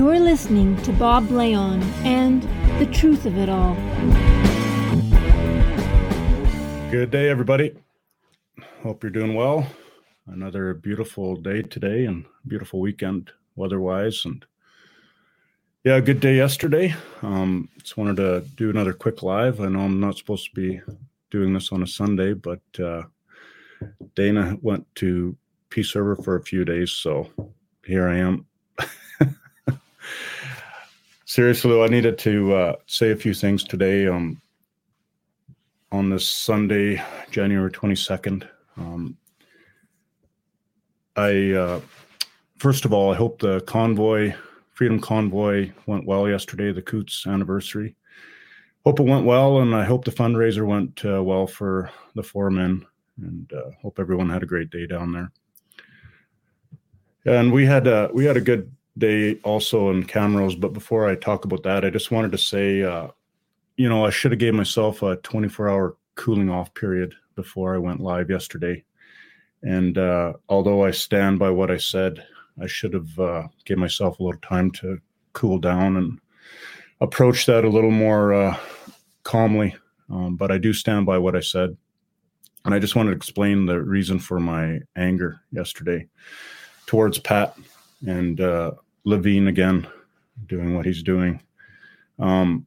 You're 0.00 0.18
listening 0.18 0.80
to 0.84 0.92
Bob 0.94 1.28
Blayone 1.28 1.82
and 2.06 2.42
The 2.80 2.86
Truth 2.86 3.26
of 3.26 3.36
It 3.36 3.50
All. 3.50 3.74
Good 6.90 7.10
day, 7.10 7.28
everybody. 7.28 7.76
Hope 8.82 9.02
you're 9.02 9.10
doing 9.10 9.34
well. 9.34 9.66
Another 10.26 10.72
beautiful 10.72 11.36
day 11.36 11.60
today 11.60 12.06
and 12.06 12.24
beautiful 12.48 12.80
weekend 12.80 13.30
weather-wise, 13.56 14.24
and 14.24 14.42
yeah, 15.84 16.00
good 16.00 16.20
day 16.20 16.34
yesterday. 16.34 16.94
Um, 17.20 17.68
just 17.82 17.98
wanted 17.98 18.16
to 18.16 18.42
do 18.56 18.70
another 18.70 18.94
quick 18.94 19.22
live. 19.22 19.60
I 19.60 19.68
know 19.68 19.80
I'm 19.80 20.00
not 20.00 20.16
supposed 20.16 20.46
to 20.46 20.54
be 20.54 20.80
doing 21.30 21.52
this 21.52 21.72
on 21.72 21.82
a 21.82 21.86
Sunday, 21.86 22.32
but 22.32 22.62
uh, 22.82 23.02
Dana 24.14 24.56
went 24.62 24.86
to 24.94 25.36
Peace 25.68 25.94
River 25.94 26.16
for 26.16 26.36
a 26.36 26.42
few 26.42 26.64
days, 26.64 26.90
so 26.90 27.28
here 27.84 28.08
I 28.08 28.16
am. 28.16 28.46
Seriously, 31.30 31.80
I 31.80 31.86
needed 31.86 32.18
to 32.18 32.52
uh, 32.54 32.76
say 32.86 33.12
a 33.12 33.16
few 33.16 33.34
things 33.34 33.62
today. 33.62 34.08
Um, 34.08 34.42
on 35.92 36.10
this 36.10 36.26
Sunday, 36.26 37.00
January 37.30 37.70
22nd. 37.70 38.48
Um, 38.76 39.16
I, 41.14 41.52
uh, 41.52 41.80
first 42.58 42.84
of 42.84 42.92
all, 42.92 43.12
I 43.12 43.16
hope 43.16 43.38
the 43.38 43.60
convoy, 43.60 44.34
Freedom 44.72 44.98
Convoy, 44.98 45.70
went 45.86 46.04
well 46.04 46.28
yesterday, 46.28 46.72
the 46.72 46.82
Coutts 46.82 47.24
anniversary. 47.28 47.94
Hope 48.84 48.98
it 48.98 49.04
went 49.06 49.24
well, 49.24 49.60
and 49.60 49.72
I 49.72 49.84
hope 49.84 50.04
the 50.04 50.10
fundraiser 50.10 50.66
went 50.66 51.04
uh, 51.04 51.22
well 51.22 51.46
for 51.46 51.92
the 52.16 52.24
four 52.24 52.50
men, 52.50 52.84
and 53.22 53.52
uh, 53.52 53.70
hope 53.80 54.00
everyone 54.00 54.30
had 54.30 54.42
a 54.42 54.46
great 54.46 54.70
day 54.70 54.88
down 54.88 55.12
there. 55.12 55.30
And 57.24 57.52
we 57.52 57.66
had 57.66 57.86
a, 57.86 58.10
we 58.12 58.24
had 58.24 58.36
a 58.36 58.40
good 58.40 58.72
day 58.98 59.36
also 59.44 59.90
in 59.90 60.04
Camrose, 60.04 60.60
but 60.60 60.72
before 60.72 61.08
I 61.08 61.14
talk 61.14 61.44
about 61.44 61.62
that, 61.62 61.84
I 61.84 61.90
just 61.90 62.10
wanted 62.10 62.32
to 62.32 62.38
say 62.38 62.82
uh, 62.82 63.08
you 63.80 63.88
know, 63.88 64.04
I 64.04 64.10
should 64.10 64.32
have 64.32 64.38
gave 64.38 64.52
myself 64.52 65.02
a 65.02 65.16
24 65.16 65.70
hour 65.70 65.96
cooling 66.14 66.50
off 66.50 66.74
period 66.74 67.14
before 67.34 67.74
I 67.74 67.78
went 67.78 68.00
live 68.00 68.28
yesterday. 68.28 68.84
And 69.62 69.96
uh, 69.96 70.34
although 70.50 70.84
I 70.84 70.90
stand 70.90 71.38
by 71.38 71.48
what 71.48 71.70
I 71.70 71.78
said, 71.78 72.22
I 72.60 72.66
should 72.66 72.92
have 72.92 73.18
uh, 73.18 73.48
gave 73.64 73.78
myself 73.78 74.20
a 74.20 74.22
little 74.22 74.40
time 74.42 74.70
to 74.72 74.98
cool 75.32 75.58
down 75.58 75.96
and 75.96 76.18
approach 77.00 77.46
that 77.46 77.64
a 77.64 77.70
little 77.70 77.90
more 77.90 78.34
uh, 78.34 78.58
calmly. 79.22 79.74
Um, 80.10 80.36
but 80.36 80.50
I 80.50 80.58
do 80.58 80.74
stand 80.74 81.06
by 81.06 81.16
what 81.16 81.34
I 81.34 81.40
said. 81.40 81.74
And 82.66 82.74
I 82.74 82.80
just 82.80 82.96
wanted 82.96 83.12
to 83.12 83.16
explain 83.16 83.64
the 83.64 83.80
reason 83.80 84.18
for 84.18 84.38
my 84.38 84.80
anger 84.94 85.40
yesterday 85.52 86.06
towards 86.84 87.18
Pat 87.18 87.56
and 88.06 88.40
uh, 88.40 88.72
Levine 89.04 89.48
again 89.48 89.86
doing 90.46 90.74
what 90.74 90.86
he's 90.86 91.02
doing. 91.02 91.42
Um, 92.18 92.66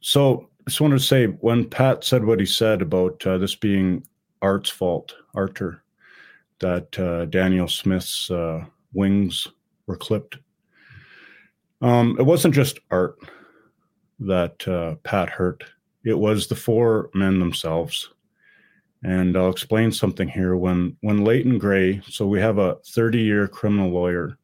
so 0.00 0.48
I 0.66 0.70
just 0.70 0.80
wanted 0.80 0.98
to 0.98 1.04
say 1.04 1.26
when 1.26 1.68
Pat 1.68 2.04
said 2.04 2.24
what 2.24 2.40
he 2.40 2.46
said 2.46 2.82
about 2.82 3.26
uh, 3.26 3.38
this 3.38 3.54
being 3.54 4.06
Art's 4.42 4.70
fault, 4.70 5.14
Artur, 5.34 5.82
that 6.60 6.98
uh, 6.98 7.26
Danielle 7.26 7.68
Smith's 7.68 8.30
uh, 8.30 8.64
wings 8.92 9.48
were 9.86 9.96
clipped. 9.96 10.38
Um, 11.80 12.16
it 12.18 12.22
wasn't 12.22 12.54
just 12.54 12.78
Art 12.90 13.16
that 14.20 14.66
uh, 14.66 14.94
Pat 15.02 15.28
hurt. 15.28 15.64
It 16.04 16.18
was 16.18 16.46
the 16.46 16.56
four 16.56 17.10
men 17.14 17.38
themselves. 17.38 18.10
And 19.04 19.36
I'll 19.36 19.50
explain 19.50 19.92
something 19.92 20.28
here. 20.28 20.56
When 20.56 20.96
when 21.02 21.24
Leighton 21.24 21.58
Grey, 21.58 22.00
so 22.08 22.26
we 22.26 22.40
have 22.40 22.58
a 22.58 22.76
30-year 22.76 23.48
criminal 23.48 23.90
lawyer 23.90 24.38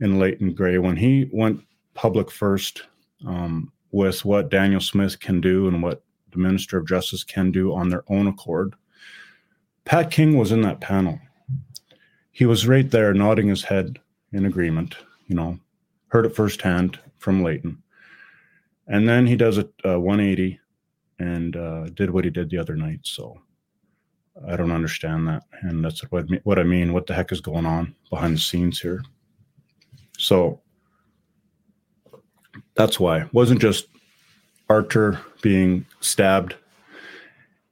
in 0.00 0.18
Leighton 0.18 0.52
Grey, 0.54 0.78
when 0.78 0.96
he 0.96 1.30
went 1.32 1.64
public 1.94 2.30
first, 2.30 2.82
um, 3.26 3.72
with 3.90 4.24
what 4.24 4.50
Danielle 4.50 4.80
Smith 4.80 5.18
can 5.20 5.40
do 5.40 5.68
and 5.68 5.82
what 5.82 6.02
the 6.32 6.38
Minister 6.38 6.76
of 6.76 6.86
Justice 6.88 7.22
can 7.22 7.52
do 7.52 7.72
on 7.72 7.88
their 7.88 8.02
own 8.08 8.26
accord. 8.26 8.74
Pat 9.84 10.10
King 10.10 10.36
was 10.36 10.50
in 10.50 10.62
that 10.62 10.80
panel. 10.80 11.18
He 12.32 12.44
was 12.44 12.66
right 12.66 12.90
there 12.90 13.14
nodding 13.14 13.46
his 13.46 13.62
head 13.62 14.00
in 14.32 14.46
agreement, 14.46 14.96
you 15.28 15.36
know, 15.36 15.60
heard 16.08 16.26
it 16.26 16.34
firsthand 16.34 16.98
from 17.18 17.44
Leighton. 17.44 17.80
And 18.88 19.08
then 19.08 19.26
he 19.26 19.36
does 19.36 19.58
a, 19.58 19.68
a 19.84 19.98
180 19.98 20.58
and 21.20 21.56
uh, 21.56 21.84
did 21.90 22.10
what 22.10 22.24
he 22.24 22.30
did 22.30 22.50
the 22.50 22.58
other 22.58 22.74
night. 22.74 23.00
So 23.04 23.40
I 24.48 24.56
don't 24.56 24.72
understand 24.72 25.28
that. 25.28 25.44
And 25.62 25.84
that's 25.84 26.00
what, 26.10 26.26
what 26.44 26.58
I 26.58 26.64
mean. 26.64 26.92
What 26.92 27.06
the 27.06 27.14
heck 27.14 27.30
is 27.32 27.40
going 27.40 27.66
on 27.66 27.94
behind 28.10 28.36
the 28.36 28.40
scenes 28.40 28.80
here? 28.80 29.02
So 30.18 30.60
that's 32.74 32.98
why. 32.98 33.22
It 33.22 33.32
wasn't 33.32 33.60
just 33.60 33.86
Artur 34.68 35.20
being 35.42 35.86
stabbed 36.00 36.56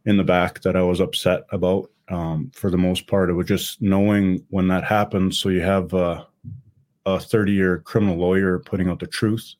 in 0.04 0.16
the 0.16 0.24
back 0.24 0.60
that 0.62 0.76
I 0.76 0.82
was 0.82 1.00
upset 1.00 1.44
about. 1.50 1.90
Um, 2.08 2.50
for 2.54 2.70
the 2.70 2.78
most 2.78 3.06
part, 3.06 3.30
it 3.30 3.34
was 3.34 3.46
just 3.46 3.80
knowing 3.80 4.44
when 4.50 4.68
that 4.68 4.84
happens. 4.84 5.38
So 5.38 5.48
you 5.48 5.62
have 5.62 5.92
a 5.94 6.26
30 7.06 7.52
year 7.52 7.78
criminal 7.78 8.16
lawyer 8.16 8.58
putting 8.58 8.88
out 8.88 9.00
the 9.00 9.06
truth. 9.06 9.54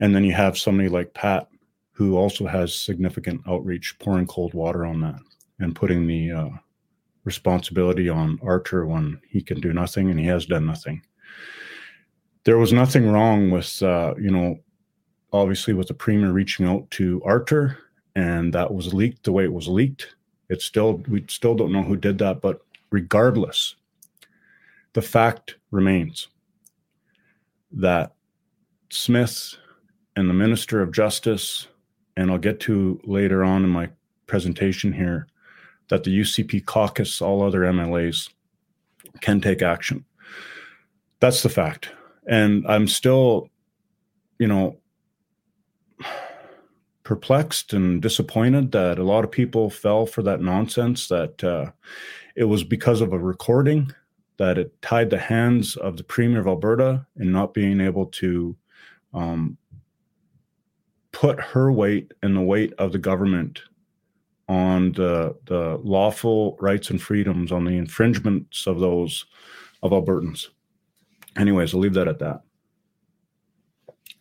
And 0.00 0.14
then 0.14 0.24
you 0.24 0.32
have 0.32 0.58
somebody 0.58 0.88
like 0.88 1.14
Pat, 1.14 1.48
who 1.92 2.16
also 2.16 2.46
has 2.46 2.74
significant 2.74 3.42
outreach, 3.46 3.96
pouring 3.98 4.26
cold 4.26 4.54
water 4.54 4.84
on 4.84 5.00
that 5.02 5.20
and 5.62 5.74
putting 5.74 6.06
the 6.06 6.30
uh, 6.32 6.48
responsibility 7.24 8.08
on 8.08 8.38
Artur 8.42 8.86
when 8.86 9.20
he 9.28 9.40
can 9.40 9.60
do 9.60 9.72
nothing 9.72 10.10
and 10.10 10.18
he 10.18 10.26
has 10.26 10.46
done 10.46 10.66
nothing. 10.66 11.02
There 12.44 12.58
was 12.58 12.72
nothing 12.72 13.08
wrong 13.08 13.50
with 13.50 13.82
uh, 13.82 14.14
you 14.18 14.30
know 14.30 14.58
obviously 15.32 15.72
with 15.72 15.88
the 15.88 15.94
premier 15.94 16.32
reaching 16.32 16.66
out 16.66 16.90
to 16.92 17.22
Artur, 17.24 17.78
and 18.16 18.52
that 18.52 18.74
was 18.74 18.92
leaked 18.92 19.24
the 19.24 19.32
way 19.32 19.44
it 19.44 19.52
was 19.52 19.68
leaked. 19.68 20.14
It's 20.48 20.64
still 20.64 21.02
we 21.08 21.24
still 21.28 21.54
don't 21.54 21.72
know 21.72 21.82
who 21.82 21.96
did 21.96 22.18
that 22.18 22.42
but 22.42 22.60
regardless 22.90 23.74
the 24.92 25.02
fact 25.02 25.56
remains 25.70 26.28
that 27.72 28.12
smith 28.90 29.56
and 30.14 30.28
the 30.28 30.34
minister 30.34 30.82
of 30.82 30.92
justice 30.92 31.68
and 32.16 32.30
i'll 32.30 32.38
get 32.38 32.60
to 32.60 33.00
later 33.04 33.42
on 33.42 33.64
in 33.64 33.70
my 33.70 33.88
presentation 34.26 34.92
here 34.92 35.26
that 35.88 36.04
the 36.04 36.20
ucp 36.20 36.64
caucus 36.66 37.20
all 37.20 37.42
other 37.42 37.60
mlas 37.60 38.28
can 39.20 39.40
take 39.40 39.62
action 39.62 40.04
that's 41.20 41.42
the 41.42 41.48
fact 41.48 41.92
and 42.26 42.64
I'm 42.66 42.86
still, 42.86 43.48
you 44.38 44.46
know, 44.46 44.78
perplexed 47.04 47.72
and 47.72 48.00
disappointed 48.00 48.72
that 48.72 48.98
a 48.98 49.04
lot 49.04 49.24
of 49.24 49.30
people 49.30 49.70
fell 49.70 50.06
for 50.06 50.22
that 50.22 50.40
nonsense. 50.40 51.08
That 51.08 51.42
uh, 51.42 51.72
it 52.36 52.44
was 52.44 52.64
because 52.64 53.00
of 53.00 53.12
a 53.12 53.18
recording 53.18 53.92
that 54.38 54.58
it 54.58 54.80
tied 54.82 55.10
the 55.10 55.18
hands 55.18 55.76
of 55.76 55.96
the 55.96 56.04
premier 56.04 56.40
of 56.40 56.46
Alberta 56.46 57.06
in 57.16 57.32
not 57.32 57.54
being 57.54 57.80
able 57.80 58.06
to 58.06 58.56
um, 59.12 59.56
put 61.12 61.38
her 61.38 61.70
weight 61.70 62.12
and 62.22 62.34
the 62.34 62.40
weight 62.40 62.72
of 62.78 62.92
the 62.92 62.98
government 62.98 63.62
on 64.52 64.92
the 64.92 65.36
the 65.46 65.80
lawful 65.82 66.56
rights 66.60 66.90
and 66.90 67.00
freedoms 67.00 67.52
on 67.52 67.64
the 67.64 67.76
infringements 67.76 68.66
of 68.66 68.80
those 68.80 69.26
of 69.82 69.92
Albertans 69.92 70.48
anyways, 71.36 71.74
I'll 71.74 71.80
leave 71.80 71.94
that 71.94 72.08
at 72.08 72.18
that. 72.20 72.42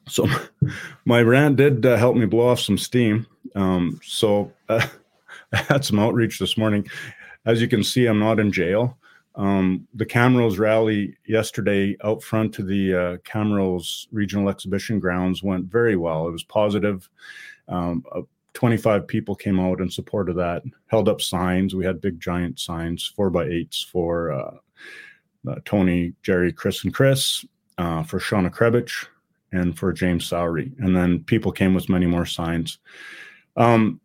So 0.07 0.27
my 1.05 1.21
rant 1.21 1.57
did 1.57 1.85
uh, 1.85 1.97
help 1.97 2.15
me 2.15 2.25
blow 2.25 2.49
off 2.49 2.59
some 2.59 2.77
steam. 2.77 3.27
Um, 3.55 3.99
so 4.03 4.51
uh, 4.69 4.85
I 5.53 5.57
had 5.57 5.85
some 5.85 5.99
outreach 5.99 6.39
this 6.39 6.57
morning. 6.57 6.87
As 7.45 7.61
you 7.61 7.67
can 7.67 7.83
see, 7.83 8.05
I'm 8.05 8.19
not 8.19 8.39
in 8.39 8.51
jail. 8.51 8.97
Um, 9.35 9.87
the 9.93 10.05
Camrose 10.05 10.59
rally 10.59 11.17
yesterday 11.25 11.95
out 12.03 12.22
front 12.22 12.53
to 12.55 12.63
the 12.63 12.93
uh, 12.93 13.17
Camrose 13.19 14.07
Regional 14.11 14.49
Exhibition 14.49 14.99
Grounds 14.99 15.41
went 15.41 15.66
very 15.66 15.95
well. 15.95 16.27
It 16.27 16.31
was 16.31 16.43
positive. 16.43 17.09
Um, 17.69 18.03
uh, 18.13 18.22
25 18.61 19.08
people 19.08 19.34
came 19.34 19.59
out 19.59 19.81
in 19.81 19.90
support 19.90 20.29
of 20.29 20.35
that, 20.35 20.61
held 20.85 21.09
up 21.09 21.19
signs. 21.19 21.73
We 21.73 21.84
had 21.84 21.99
big 21.99 22.19
giant 22.19 22.59
signs, 22.59 23.08
four 23.16 23.31
by 23.31 23.46
eights 23.46 23.81
for 23.81 24.31
uh, 24.31 24.52
uh, 25.49 25.55
Tony, 25.66 26.13
Jerry, 26.22 26.53
Chris, 26.53 26.84
and 26.84 26.93
Chris, 26.93 27.43
uh, 27.79 28.03
for 28.03 28.19
Shauna 28.19 28.53
Krebich, 28.53 29.08
and 29.52 29.75
for 29.75 29.91
James 29.91 30.29
Sowery. 30.29 30.78
And 30.78 30.96
then 30.96 31.23
people 31.23 31.52
came 31.52 31.73
with 31.73 31.90
many 31.90 32.05
more 32.05 32.28
signs. 32.28 32.78
Um, 33.58 33.99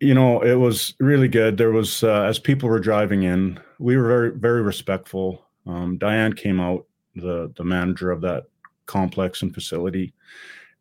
you 0.00 0.14
know, 0.14 0.40
it 0.40 0.56
was 0.56 0.94
really 0.98 1.28
good. 1.28 1.56
There 1.56 1.70
was, 1.70 2.02
uh, 2.02 2.22
as 2.22 2.40
people 2.40 2.68
were 2.68 2.80
driving 2.80 3.22
in, 3.22 3.60
we 3.78 3.96
were 3.96 4.08
very, 4.08 4.30
very 4.32 4.62
respectful. 4.62 5.46
Um, 5.64 5.96
Diane 5.96 6.32
came 6.32 6.58
out, 6.58 6.86
the 7.14 7.52
the 7.56 7.64
manager 7.64 8.10
of 8.10 8.20
that 8.22 8.46
complex 8.86 9.42
and 9.42 9.54
facility, 9.54 10.12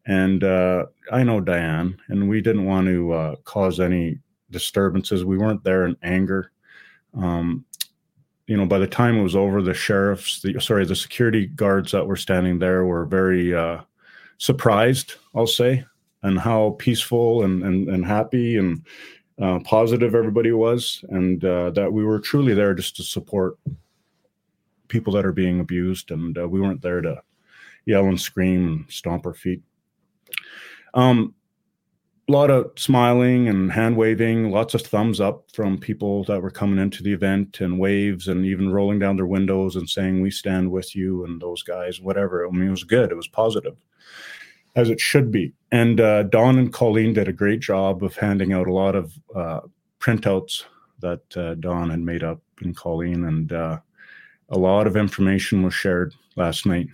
and 0.05 0.43
uh, 0.43 0.85
I 1.11 1.23
know 1.23 1.41
Diane, 1.41 1.97
and 2.07 2.29
we 2.29 2.41
didn't 2.41 2.65
want 2.65 2.87
to 2.87 3.11
uh, 3.11 3.35
cause 3.43 3.79
any 3.79 4.19
disturbances. 4.51 5.25
We 5.25 5.37
weren't 5.37 5.63
there 5.63 5.85
in 5.85 5.95
anger. 6.03 6.51
Um, 7.15 7.65
you 8.47 8.57
know, 8.57 8.65
by 8.65 8.79
the 8.79 8.87
time 8.87 9.17
it 9.17 9.23
was 9.23 9.35
over, 9.35 9.61
the 9.61 9.73
sheriffs, 9.73 10.41
the 10.41 10.59
sorry, 10.59 10.85
the 10.85 10.95
security 10.95 11.45
guards 11.45 11.91
that 11.91 12.07
were 12.07 12.15
standing 12.15 12.57
there 12.57 12.85
were 12.85 13.05
very 13.05 13.53
uh, 13.53 13.81
surprised, 14.39 15.15
I'll 15.35 15.45
say, 15.47 15.85
and 16.23 16.39
how 16.39 16.75
peaceful 16.79 17.43
and 17.43 17.63
and, 17.63 17.87
and 17.89 18.05
happy 18.05 18.57
and 18.57 18.83
uh, 19.39 19.59
positive 19.59 20.15
everybody 20.15 20.51
was, 20.51 21.05
and 21.09 21.45
uh, 21.45 21.69
that 21.71 21.93
we 21.93 22.03
were 22.03 22.19
truly 22.19 22.53
there 22.53 22.73
just 22.73 22.95
to 22.95 23.03
support 23.03 23.57
people 24.87 25.13
that 25.13 25.25
are 25.25 25.31
being 25.31 25.59
abused, 25.59 26.09
and 26.09 26.37
uh, 26.37 26.47
we 26.47 26.59
weren't 26.59 26.81
there 26.81 27.01
to 27.01 27.21
yell 27.85 28.05
and 28.05 28.19
scream 28.19 28.67
and 28.67 28.85
stomp 28.91 29.25
our 29.25 29.33
feet. 29.33 29.61
Um, 30.93 31.33
a 32.29 32.31
lot 32.31 32.51
of 32.51 32.71
smiling 32.75 33.47
and 33.47 33.71
hand 33.71 33.97
waving, 33.97 34.51
lots 34.51 34.75
of 34.75 34.83
thumbs 34.83 35.19
up 35.19 35.45
from 35.51 35.79
people 35.79 36.23
that 36.25 36.41
were 36.41 36.51
coming 36.51 36.77
into 36.77 37.01
the 37.01 37.11
event 37.11 37.59
and 37.59 37.79
waves 37.79 38.27
and 38.27 38.45
even 38.45 38.71
rolling 38.71 38.99
down 38.99 39.15
their 39.15 39.25
windows 39.25 39.75
and 39.75 39.89
saying, 39.89 40.21
We 40.21 40.29
stand 40.29 40.71
with 40.71 40.95
you 40.95 41.25
and 41.25 41.41
those 41.41 41.63
guys, 41.63 41.99
whatever. 41.99 42.47
I 42.47 42.51
mean, 42.51 42.67
it 42.67 42.71
was 42.71 42.83
good. 42.83 43.11
It 43.11 43.15
was 43.15 43.27
positive, 43.27 43.75
as 44.75 44.91
it 44.91 44.99
should 44.99 45.31
be. 45.31 45.53
And 45.71 45.99
uh, 45.99 46.23
Don 46.23 46.59
and 46.59 46.71
Colleen 46.71 47.13
did 47.13 47.27
a 47.27 47.33
great 47.33 47.61
job 47.61 48.03
of 48.03 48.15
handing 48.15 48.53
out 48.53 48.67
a 48.67 48.73
lot 48.73 48.95
of 48.95 49.11
uh, 49.35 49.61
printouts 49.99 50.65
that 50.99 51.35
uh, 51.35 51.55
Don 51.55 51.89
had 51.89 52.01
made 52.01 52.23
up 52.23 52.41
and 52.61 52.77
Colleen. 52.77 53.25
And 53.25 53.51
uh, 53.51 53.79
a 54.49 54.57
lot 54.57 54.85
of 54.85 54.95
information 54.95 55.63
was 55.63 55.73
shared 55.73 56.13
last 56.35 56.67
night 56.67 56.89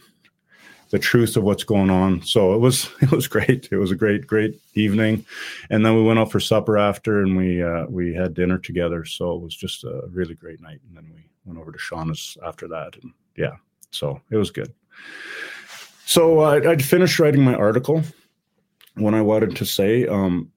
the 0.96 1.00
truth 1.00 1.36
of 1.36 1.44
what's 1.44 1.66
going 1.66 1.90
on. 1.90 2.22
So 2.22 2.54
it 2.54 2.60
was 2.60 2.90
it 3.02 3.12
was 3.12 3.28
great. 3.28 3.68
It 3.70 3.76
was 3.76 3.92
a 3.92 3.96
great 3.96 4.26
great 4.26 4.62
evening, 4.76 5.26
and 5.70 5.86
then 5.86 5.94
we 5.94 6.04
went 6.04 6.20
out 6.20 6.32
for 6.32 6.40
supper 6.40 6.78
after, 6.78 7.22
and 7.22 7.36
we 7.36 7.62
uh, 7.62 7.86
we 7.90 8.14
had 8.14 8.34
dinner 8.34 8.58
together. 8.58 9.04
So 9.04 9.36
it 9.36 9.42
was 9.42 9.54
just 9.54 9.84
a 9.84 10.04
really 10.10 10.36
great 10.36 10.62
night. 10.62 10.80
And 10.88 10.96
then 10.96 11.12
we 11.14 11.28
went 11.44 11.60
over 11.60 11.74
to 11.74 11.78
Shauna's 11.78 12.38
after 12.46 12.70
that, 12.70 12.96
and 13.04 13.12
yeah, 13.36 13.58
so 13.92 14.22
it 14.32 14.38
was 14.38 14.52
good. 14.52 14.74
So 16.06 16.40
I'd 16.42 16.86
finished 16.86 17.20
writing 17.20 17.44
my 17.44 17.56
article 17.56 18.02
when 18.94 19.14
I 19.14 19.22
wanted 19.22 19.58
to 19.58 19.66
say 19.66 20.08
um, 20.08 20.50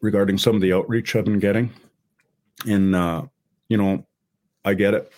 regarding 0.00 0.38
some 0.38 0.56
of 0.56 0.60
the 0.60 0.72
outreach 0.72 1.14
I've 1.14 1.24
been 1.24 1.38
getting, 1.38 1.70
and 2.66 2.96
uh, 2.96 3.22
you 3.68 3.76
know, 3.76 4.04
I 4.64 4.74
get 4.74 4.94
it. 4.94 5.12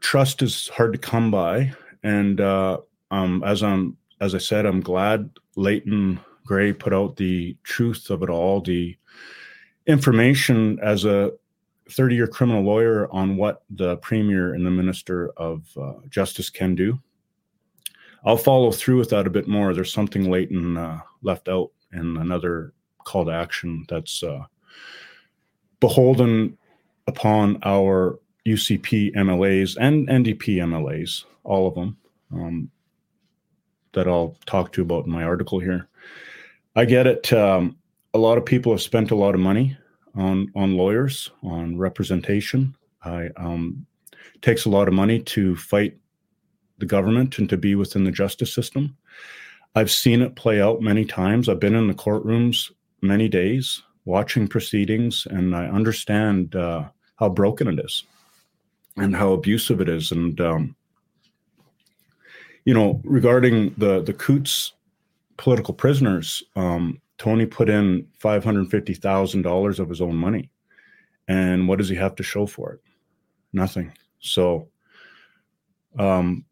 Trust 0.00 0.42
is 0.42 0.66
hard 0.68 0.92
to 0.92 0.98
come 0.98 1.30
by 1.30 1.72
and 2.06 2.40
uh, 2.40 2.78
um, 3.10 3.42
as 3.44 3.64
I'm 3.64 3.96
as 4.20 4.34
I 4.34 4.38
said, 4.38 4.64
I'm 4.64 4.80
glad 4.80 5.28
Leighton 5.56 6.20
Grey 6.46 6.72
put 6.72 6.94
out 6.94 7.16
the 7.16 7.56
truth 7.64 8.10
of 8.10 8.22
it 8.22 8.30
all, 8.30 8.60
the 8.60 8.96
information 9.86 10.78
as 10.80 11.04
a 11.04 11.32
30 11.90 12.14
year 12.14 12.28
criminal 12.28 12.62
lawyer 12.62 13.08
on 13.12 13.36
what 13.36 13.64
the 13.70 13.96
premier 13.96 14.54
and 14.54 14.64
the 14.64 14.70
minister 14.70 15.32
of 15.36 15.66
uh, 15.76 15.94
justice 16.08 16.48
can 16.48 16.76
do. 16.76 16.98
I'll 18.24 18.36
follow 18.36 18.70
through 18.70 18.98
with 18.98 19.10
that 19.10 19.26
a 19.26 19.30
bit 19.30 19.48
more. 19.48 19.74
There's 19.74 19.92
something 19.92 20.30
Leighton 20.30 20.76
uh, 20.76 21.00
left 21.22 21.48
out 21.48 21.70
in 21.92 22.16
another 22.18 22.72
call 23.04 23.24
to 23.24 23.32
action 23.32 23.84
that's 23.88 24.22
uh, 24.22 24.44
beholden 25.80 26.56
upon 27.08 27.58
our 27.64 28.20
UCP 28.46 29.14
MLAs 29.14 29.76
and 29.78 30.08
NDP 30.08 30.58
MLAs 30.58 31.24
all 31.42 31.66
of 31.66 31.74
them 31.74 31.96
um, 32.32 32.70
that 33.92 34.06
I'll 34.06 34.36
talk 34.46 34.72
to 34.72 34.82
about 34.82 35.06
in 35.06 35.12
my 35.12 35.24
article 35.24 35.58
here. 35.58 35.88
I 36.74 36.84
get 36.84 37.06
it. 37.06 37.32
Um, 37.32 37.76
a 38.14 38.18
lot 38.18 38.38
of 38.38 38.44
people 38.44 38.72
have 38.72 38.82
spent 38.82 39.10
a 39.10 39.16
lot 39.16 39.34
of 39.34 39.40
money 39.40 39.76
on 40.14 40.50
on 40.54 40.76
lawyers, 40.76 41.30
on 41.42 41.78
representation. 41.78 42.74
I 43.04 43.30
um, 43.36 43.86
takes 44.42 44.64
a 44.64 44.70
lot 44.70 44.88
of 44.88 44.94
money 44.94 45.20
to 45.20 45.56
fight 45.56 45.96
the 46.78 46.86
government 46.86 47.38
and 47.38 47.48
to 47.48 47.56
be 47.56 47.74
within 47.74 48.04
the 48.04 48.10
justice 48.10 48.52
system. 48.52 48.96
I've 49.74 49.90
seen 49.90 50.22
it 50.22 50.36
play 50.36 50.60
out 50.60 50.80
many 50.80 51.04
times. 51.04 51.48
I've 51.48 51.60
been 51.60 51.74
in 51.74 51.88
the 51.88 51.94
courtrooms 51.94 52.70
many 53.02 53.28
days 53.28 53.82
watching 54.04 54.48
proceedings, 54.48 55.26
and 55.30 55.54
I 55.54 55.66
understand 55.66 56.54
uh, 56.54 56.84
how 57.16 57.28
broken 57.28 57.68
it 57.68 57.84
is 57.84 58.04
and 58.96 59.14
how 59.14 59.32
abusive 59.32 59.80
it 59.80 59.88
is. 59.88 60.12
And 60.12 60.40
um, 60.40 60.76
you 62.64 62.74
know, 62.74 63.00
regarding 63.04 63.74
the 63.78 64.02
the 64.02 64.12
Coutts 64.12 64.72
political 65.36 65.74
prisoners, 65.74 66.42
um, 66.56 67.00
Tony 67.18 67.46
put 67.46 67.68
in 67.68 68.06
five 68.18 68.44
hundred 68.44 68.70
fifty 68.70 68.94
thousand 68.94 69.42
dollars 69.42 69.78
of 69.78 69.88
his 69.88 70.00
own 70.00 70.16
money, 70.16 70.50
and 71.28 71.68
what 71.68 71.78
does 71.78 71.88
he 71.88 71.96
have 71.96 72.14
to 72.16 72.22
show 72.22 72.46
for 72.46 72.72
it? 72.72 72.80
Nothing. 73.52 73.92
So, 74.18 74.68
um, 75.98 76.44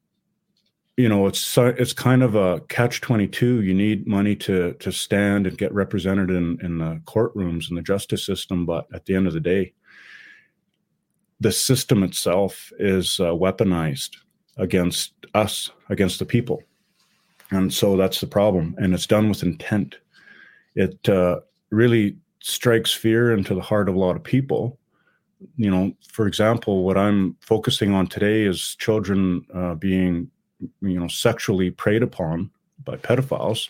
you 0.97 1.08
know, 1.08 1.26
it's 1.26 1.58
it's 1.58 1.93
kind 1.93 2.23
of 2.23 2.35
a 2.37 2.61
catch 2.69 3.00
twenty 3.00 3.26
two. 3.26 3.62
You 3.62 3.75
need 3.75 4.06
money 4.06 4.37
to 4.37 4.75
to 4.75 4.93
stand 4.93 5.47
and 5.47 5.58
get 5.58 5.75
represented 5.75 6.31
in 6.31 6.58
in 6.62 6.79
the 6.79 7.00
courtrooms 7.05 7.69
and 7.69 7.76
the 7.76 7.82
justice 7.82 8.25
system, 8.25 8.64
but 8.64 8.87
at 8.94 9.05
the 9.06 9.17
end 9.17 9.26
of 9.26 9.32
the 9.32 9.40
day, 9.40 9.73
the 11.41 11.53
system 11.53 12.03
itself 12.03 12.73
is 12.79 13.21
uh, 13.21 13.31
weaponized 13.31 14.17
against 14.57 15.13
us, 15.35 15.71
against 15.89 16.19
the 16.19 16.25
people. 16.25 16.63
And 17.51 17.73
so 17.73 17.97
that's 17.97 18.21
the 18.21 18.27
problem. 18.27 18.75
And 18.79 18.95
it's 18.95 19.07
done 19.07 19.29
with 19.29 19.43
intent. 19.43 19.97
It 20.75 21.09
uh, 21.09 21.41
really 21.71 22.17
strikes 22.41 22.93
fear 22.93 23.33
into 23.33 23.55
the 23.55 23.61
heart 23.61 23.89
of 23.89 23.95
a 23.95 23.99
lot 23.99 24.17
of 24.17 24.25
people. 24.25 24.79
You 25.57 25.71
know, 25.71 25.93
for 26.09 26.27
example, 26.27 26.85
what 26.85 26.97
I'm 26.97 27.37
focusing 27.41 27.93
on 27.93 28.07
today 28.07 28.45
is 28.45 28.77
children 28.77 29.45
uh, 29.55 29.75
being, 29.75 30.31
you 30.81 30.99
know, 30.99 31.09
sexually 31.09 31.71
preyed 31.71 32.03
upon 32.03 32.51
by 32.85 32.97
pedophiles. 32.97 33.69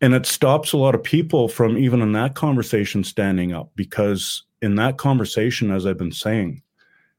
And 0.00 0.14
it 0.14 0.24
stops 0.24 0.72
a 0.72 0.78
lot 0.78 0.94
of 0.94 1.02
people 1.02 1.48
from 1.48 1.76
even 1.76 2.00
in 2.00 2.12
that 2.12 2.34
conversation 2.34 3.04
standing 3.04 3.52
up 3.52 3.70
because 3.76 4.44
in 4.62 4.74
that 4.76 4.98
conversation, 4.98 5.70
as 5.70 5.86
I've 5.86 5.98
been 5.98 6.12
saying, 6.12 6.62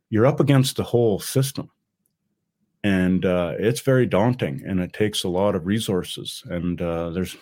you're 0.10 0.28
up 0.28 0.40
against 0.40 0.76
the 0.76 0.84
whole 0.84 1.20
system. 1.20 1.72
And 2.84 3.26
uh, 3.26 3.54
it's 3.60 3.82
very 3.82 4.06
daunting 4.06 4.64
and 4.66 4.80
it 4.80 4.94
takes 4.94 5.24
a 5.24 5.30
lot 5.30 5.56
of 5.56 5.68
resources. 5.68 6.44
And 6.50 6.82
uh, 6.82 7.12
there's 7.12 7.38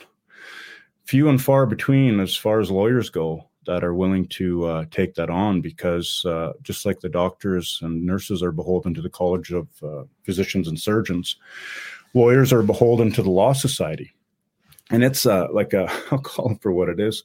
few 1.06 1.30
and 1.30 1.42
far 1.42 1.66
between 1.66 2.20
as 2.20 2.36
far 2.36 2.60
as 2.60 2.70
lawyers 2.70 3.10
go 3.10 3.50
that 3.66 3.84
are 3.84 3.96
willing 3.96 4.28
to 4.28 4.66
uh, 4.66 4.86
take 4.92 5.16
that 5.16 5.30
on 5.30 5.62
because 5.62 6.24
uh, 6.26 6.54
just 6.62 6.86
like 6.86 7.00
the 7.00 7.10
doctors 7.10 7.80
and 7.82 8.06
nurses 8.06 8.44
are 8.44 8.52
beholden 8.52 8.94
to 8.94 9.02
the 9.02 9.10
college 9.10 9.52
of 9.52 9.68
uh, 9.84 10.04
physicians 10.24 10.68
and 10.68 10.80
surgeons 10.80 11.38
lawyers 12.14 12.52
are 12.52 12.64
beholden 12.64 13.12
to 13.12 13.22
the 13.22 13.30
law 13.30 13.54
society. 13.54 14.14
And 14.92 15.04
it's 15.04 15.26
uh, 15.26 15.48
like 15.52 15.74
a, 15.74 15.90
i'll 16.12 16.20
call 16.20 16.52
it 16.52 16.62
for 16.62 16.72
what 16.72 16.90
it 16.90 17.00
is 17.00 17.24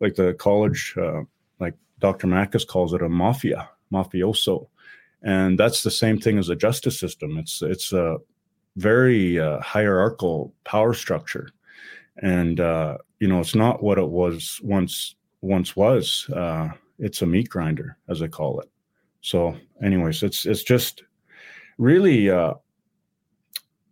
like 0.00 0.14
the 0.14 0.34
college 0.34 0.94
like 0.96 1.26
dr 2.00 2.26
Makis 2.26 2.66
calls 2.66 2.92
it 2.92 3.02
a 3.02 3.08
mafia 3.08 3.68
mafioso 3.92 4.68
and 5.26 5.58
that's 5.58 5.82
the 5.82 5.90
same 5.90 6.18
thing 6.18 6.38
as 6.38 6.46
the 6.46 6.56
justice 6.56 6.98
system. 6.98 7.36
It's 7.36 7.60
it's 7.60 7.92
a 7.92 8.18
very 8.76 9.40
uh, 9.40 9.60
hierarchical 9.60 10.54
power 10.64 10.94
structure, 10.94 11.48
and 12.22 12.60
uh, 12.60 12.98
you 13.18 13.28
know 13.28 13.40
it's 13.40 13.54
not 13.54 13.82
what 13.82 13.98
it 13.98 14.08
was 14.08 14.60
once 14.62 15.16
once 15.40 15.74
was. 15.74 16.30
Uh, 16.30 16.68
it's 16.98 17.22
a 17.22 17.26
meat 17.26 17.48
grinder, 17.48 17.98
as 18.08 18.22
I 18.22 18.28
call 18.28 18.60
it. 18.60 18.70
So, 19.20 19.56
anyways, 19.82 20.22
it's 20.22 20.46
it's 20.46 20.62
just 20.62 21.02
really 21.78 22.30
uh, 22.30 22.54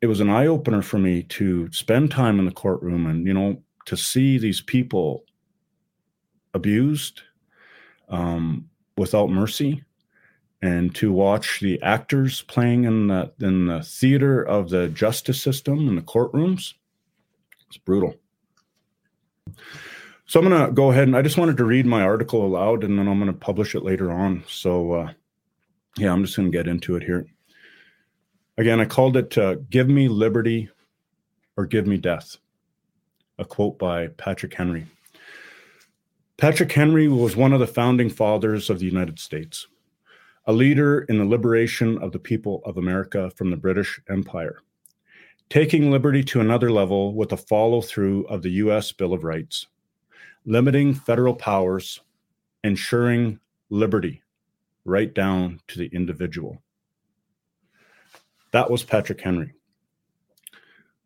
it 0.00 0.06
was 0.06 0.20
an 0.20 0.30
eye 0.30 0.46
opener 0.46 0.82
for 0.82 0.98
me 0.98 1.24
to 1.24 1.70
spend 1.72 2.12
time 2.12 2.38
in 2.38 2.44
the 2.44 2.52
courtroom 2.52 3.06
and 3.06 3.26
you 3.26 3.34
know 3.34 3.62
to 3.86 3.96
see 3.96 4.38
these 4.38 4.60
people 4.60 5.24
abused 6.54 7.22
um, 8.08 8.68
without 8.96 9.30
mercy 9.30 9.82
and 10.64 10.94
to 10.94 11.12
watch 11.12 11.60
the 11.60 11.80
actors 11.82 12.40
playing 12.42 12.84
in 12.84 13.08
the 13.08 13.30
in 13.40 13.66
the 13.66 13.82
theater 13.82 14.42
of 14.42 14.70
the 14.70 14.88
justice 14.88 15.40
system 15.40 15.88
in 15.88 15.94
the 15.94 16.02
courtrooms. 16.02 16.72
It's 17.68 17.76
brutal. 17.76 18.14
So 20.26 20.40
i'm 20.40 20.48
going 20.48 20.66
to 20.66 20.72
go 20.72 20.90
ahead 20.90 21.06
and 21.06 21.16
i 21.16 21.20
just 21.20 21.36
wanted 21.36 21.58
to 21.58 21.64
read 21.64 21.84
my 21.84 22.02
article 22.02 22.46
aloud 22.46 22.82
and 22.82 22.98
then 22.98 23.08
i'm 23.08 23.18
going 23.18 23.30
to 23.30 23.38
publish 23.38 23.74
it 23.74 23.84
later 23.84 24.10
on. 24.10 24.42
So 24.48 24.92
uh, 24.92 25.12
yeah 25.98 26.12
i'm 26.12 26.24
just 26.24 26.36
going 26.36 26.50
to 26.50 26.56
get 26.56 26.66
into 26.66 26.96
it 26.96 27.02
here. 27.02 27.26
Again 28.56 28.80
i 28.80 28.86
called 28.86 29.18
it 29.18 29.36
uh, 29.36 29.56
give 29.68 29.88
me 29.88 30.08
liberty 30.08 30.70
or 31.58 31.66
give 31.66 31.86
me 31.86 31.98
death 31.98 32.38
a 33.38 33.44
quote 33.44 33.78
by 33.78 34.06
patrick 34.06 34.54
henry 34.54 34.86
patrick 36.36 36.72
henry 36.72 37.08
was 37.08 37.36
one 37.36 37.52
of 37.52 37.60
the 37.60 37.66
founding 37.66 38.10
fathers 38.10 38.70
of 38.70 38.78
the 38.78 38.86
united 38.86 39.18
states 39.18 39.66
a 40.46 40.52
leader 40.52 41.02
in 41.02 41.18
the 41.18 41.24
liberation 41.24 41.98
of 41.98 42.12
the 42.12 42.18
people 42.18 42.60
of 42.64 42.76
America 42.76 43.30
from 43.30 43.50
the 43.50 43.56
British 43.56 44.00
Empire, 44.10 44.60
taking 45.48 45.90
liberty 45.90 46.22
to 46.22 46.40
another 46.40 46.70
level 46.70 47.14
with 47.14 47.32
a 47.32 47.36
follow 47.36 47.80
through 47.80 48.24
of 48.26 48.42
the 48.42 48.50
U.S. 48.50 48.92
Bill 48.92 49.14
of 49.14 49.24
Rights, 49.24 49.66
limiting 50.44 50.92
federal 50.92 51.34
powers, 51.34 52.00
ensuring 52.62 53.40
liberty 53.70 54.22
right 54.84 55.14
down 55.14 55.60
to 55.68 55.78
the 55.78 55.86
individual. 55.86 56.62
That 58.52 58.70
was 58.70 58.84
Patrick 58.84 59.20
Henry. 59.20 59.54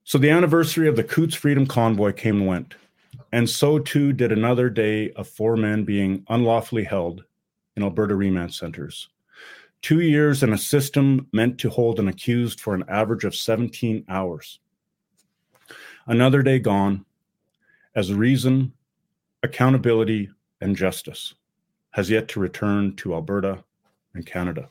So 0.02 0.18
the 0.18 0.30
anniversary 0.30 0.88
of 0.88 0.96
the 0.96 1.04
Coutts 1.04 1.34
Freedom 1.34 1.66
Convoy 1.66 2.12
came 2.12 2.38
and 2.38 2.46
went, 2.46 2.74
and 3.32 3.48
so 3.48 3.78
too 3.78 4.12
did 4.12 4.32
another 4.32 4.70
day 4.70 5.10
of 5.12 5.28
four 5.28 5.56
men 5.56 5.84
being 5.84 6.24
unlawfully 6.28 6.84
held 6.84 7.24
in 7.76 7.82
Alberta 7.82 8.14
remand 8.14 8.54
centers. 8.54 9.08
Two 9.82 10.00
years 10.00 10.42
in 10.42 10.52
a 10.52 10.58
system 10.58 11.28
meant 11.32 11.58
to 11.58 11.70
hold 11.70 12.00
an 12.00 12.08
accused 12.08 12.60
for 12.60 12.74
an 12.74 12.84
average 12.88 13.24
of 13.24 13.34
17 13.34 14.04
hours. 14.08 14.58
Another 16.06 16.42
day 16.42 16.58
gone 16.58 17.04
as 17.94 18.12
reason, 18.12 18.72
accountability, 19.42 20.30
and 20.60 20.74
justice 20.74 21.34
has 21.90 22.10
yet 22.10 22.28
to 22.28 22.40
return 22.40 22.96
to 22.96 23.14
Alberta 23.14 23.62
and 24.14 24.26
Canada. 24.26 24.68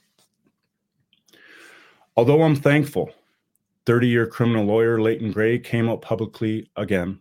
Although 2.15 2.41
I'm 2.41 2.55
thankful, 2.55 3.11
30 3.85 4.07
year 4.07 4.27
criminal 4.27 4.65
lawyer 4.65 4.99
Leighton 4.99 5.31
Grey 5.31 5.59
came 5.59 5.87
out 5.87 6.01
publicly 6.01 6.69
again, 6.75 7.19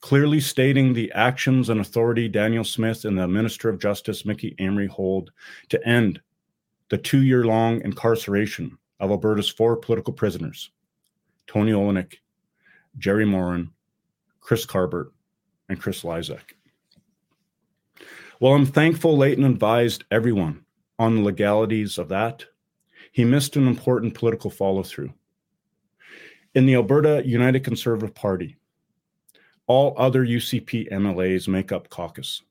clearly 0.00 0.40
stating 0.40 0.92
the 0.92 1.12
actions 1.12 1.68
and 1.68 1.80
authority 1.80 2.28
Danielle 2.28 2.64
Smith 2.64 3.04
and 3.04 3.18
the 3.18 3.28
Minister 3.28 3.68
of 3.68 3.80
Justice 3.80 4.24
Mickey 4.24 4.54
Amery 4.58 4.88
hold 4.88 5.30
to 5.68 5.86
end 5.86 6.20
the 6.88 6.98
two 6.98 7.22
year 7.22 7.44
long 7.44 7.80
incarceration 7.82 8.76
of 8.98 9.10
Alberta's 9.10 9.48
four 9.48 9.76
political 9.76 10.12
prisoners 10.12 10.70
Tony 11.46 11.72
Olienick, 11.72 12.16
Jerry 12.98 13.24
Morin, 13.24 13.70
Chris 14.40 14.64
Carbert, 14.64 15.10
and 15.68 15.80
Chris 15.80 16.02
Lysak. 16.02 16.54
While 18.38 18.54
I'm 18.54 18.66
thankful 18.66 19.16
Leighton 19.16 19.44
advised 19.44 20.04
everyone 20.10 20.64
on 20.98 21.16
the 21.16 21.22
legalities 21.22 21.98
of 21.98 22.08
that, 22.08 22.44
he 23.12 23.24
missed 23.24 23.56
an 23.56 23.66
important 23.66 24.14
political 24.14 24.50
follow 24.50 24.82
through. 24.82 25.12
In 26.54 26.66
the 26.66 26.74
Alberta 26.74 27.22
United 27.24 27.64
Conservative 27.64 28.14
Party, 28.14 28.56
all 29.70 29.94
other 29.96 30.26
UCP 30.26 30.90
MLAs 30.90 31.46
make 31.46 31.70
up 31.70 31.88
caucus, 31.90 32.42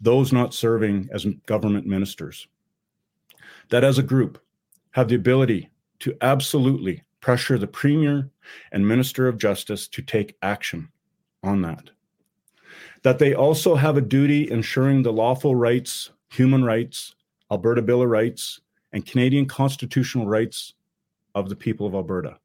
those 0.00 0.32
not 0.32 0.54
serving 0.54 1.06
as 1.12 1.26
government 1.44 1.86
ministers. 1.86 2.48
That 3.68 3.84
as 3.84 3.98
a 3.98 4.02
group 4.02 4.42
have 4.92 5.08
the 5.08 5.14
ability 5.14 5.68
to 5.98 6.16
absolutely 6.22 7.02
pressure 7.20 7.58
the 7.58 7.66
Premier 7.66 8.30
and 8.72 8.88
Minister 8.88 9.28
of 9.28 9.36
Justice 9.36 9.86
to 9.88 10.00
take 10.00 10.38
action 10.40 10.88
on 11.42 11.60
that. 11.60 11.90
That 13.02 13.18
they 13.18 13.34
also 13.34 13.74
have 13.74 13.98
a 13.98 14.00
duty 14.00 14.50
ensuring 14.50 15.02
the 15.02 15.12
lawful 15.12 15.54
rights, 15.54 16.12
human 16.30 16.64
rights, 16.64 17.14
Alberta 17.50 17.82
Bill 17.82 18.00
of 18.00 18.08
Rights, 18.08 18.62
and 18.94 19.04
Canadian 19.04 19.44
constitutional 19.44 20.26
rights 20.26 20.72
of 21.34 21.50
the 21.50 21.56
people 21.56 21.86
of 21.86 21.94
Alberta 21.94 22.38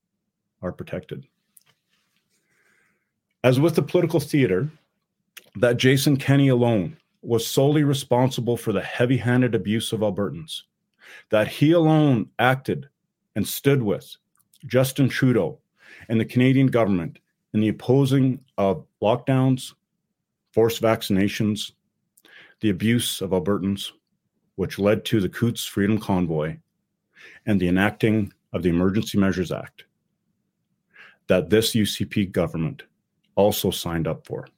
are 0.62 0.74
protected. 0.74 1.26
As 3.48 3.62
with 3.62 3.76
the 3.76 3.82
political 3.82 4.20
theater, 4.20 4.70
that 5.56 5.78
Jason 5.78 6.18
Kenney 6.18 6.50
alone 6.50 6.98
was 7.22 7.48
solely 7.48 7.86
responsible 7.86 8.58
for 8.58 8.74
the 8.74 8.82
heavy 8.82 9.16
handed 9.16 9.56
abuse 9.56 9.94
of 9.94 10.02
Albertans, 10.02 10.64
that 11.30 11.48
he 11.48 11.72
alone 11.72 12.30
acted 12.40 12.90
and 13.38 13.48
stood 13.48 13.82
with 13.82 14.18
Justin 14.66 15.08
Trudeau 15.08 15.60
and 16.10 16.20
the 16.20 16.26
Canadian 16.26 16.68
government 16.68 17.20
in 17.54 17.62
the 17.62 17.70
opposing 17.70 18.42
of 18.58 18.86
lockdowns, 19.02 19.76
forced 20.52 20.82
vaccinations, 20.82 21.72
the 22.60 22.70
abuse 22.70 23.22
of 23.22 23.30
Albertans, 23.30 23.94
which 24.56 24.78
led 24.78 25.06
to 25.06 25.22
the 25.22 25.30
Coutts 25.30 25.64
Freedom 25.64 25.98
Convoy 25.98 26.58
and 27.46 27.62
the 27.62 27.70
enacting 27.70 28.34
of 28.52 28.62
the 28.62 28.70
Emergency 28.70 29.18
Measures 29.18 29.54
Act, 29.54 29.86
that 31.28 31.50
this 31.50 31.76
UCP 31.76 32.30
government 32.30 32.84
also 33.38 33.72
signed 33.72 34.08
up 34.08 34.28
for. 34.28 34.50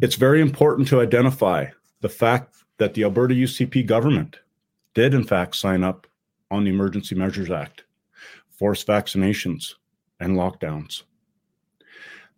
It's 0.00 0.16
very 0.16 0.40
important 0.40 0.88
to 0.88 1.00
identify 1.00 1.66
the 2.00 2.08
fact 2.08 2.56
that 2.78 2.94
the 2.94 3.04
Alberta 3.04 3.34
UCP 3.34 3.86
government 3.86 4.40
did, 4.94 5.14
in 5.14 5.22
fact, 5.22 5.54
sign 5.54 5.84
up 5.84 6.06
on 6.50 6.64
the 6.64 6.70
Emergency 6.70 7.14
Measures 7.14 7.50
Act, 7.50 7.84
forced 8.50 8.86
vaccinations, 8.86 9.74
and 10.18 10.36
lockdowns. 10.36 11.02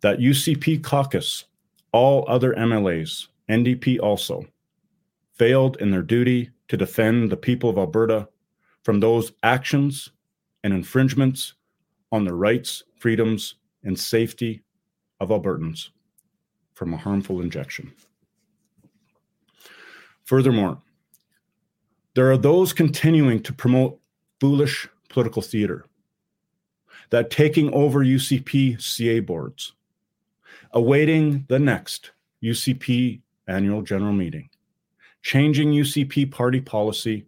That 0.01 0.19
UCP 0.19 0.83
caucus, 0.83 1.45
all 1.93 2.25
other 2.27 2.53
MLAs, 2.53 3.27
NDP 3.49 3.99
also, 4.01 4.45
failed 5.33 5.77
in 5.77 5.91
their 5.91 6.01
duty 6.01 6.51
to 6.67 6.77
defend 6.77 7.31
the 7.31 7.37
people 7.37 7.69
of 7.69 7.77
Alberta 7.77 8.27
from 8.83 8.99
those 8.99 9.31
actions 9.43 10.09
and 10.63 10.73
infringements 10.73 11.53
on 12.11 12.25
their 12.25 12.35
rights, 12.35 12.83
freedoms, 12.99 13.55
and 13.83 13.99
safety 13.99 14.63
of 15.19 15.29
Albertans 15.29 15.89
from 16.73 16.93
a 16.93 16.97
harmful 16.97 17.41
injection. 17.41 17.93
Furthermore, 20.23 20.81
there 22.15 22.31
are 22.31 22.37
those 22.37 22.73
continuing 22.73 23.41
to 23.43 23.53
promote 23.53 23.99
foolish 24.39 24.87
political 25.09 25.41
theater 25.41 25.85
that 27.09 27.29
taking 27.29 27.73
over 27.73 27.99
UCP 27.99 28.81
CA 28.81 29.19
boards, 29.19 29.73
awaiting 30.71 31.45
the 31.49 31.59
next 31.59 32.11
UCP 32.43 33.21
annual 33.47 33.81
general 33.81 34.13
meeting, 34.13 34.49
changing 35.21 35.71
UCP 35.71 36.31
party 36.31 36.61
policy, 36.61 37.25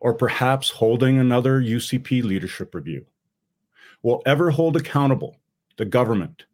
or 0.00 0.14
perhaps 0.14 0.70
holding 0.70 1.18
another 1.18 1.60
UCP 1.60 2.22
leadership 2.22 2.74
review 2.74 3.04
will 4.02 4.22
ever 4.26 4.50
hold 4.50 4.76
accountable 4.76 5.36
the 5.78 5.86
government, 5.86 6.44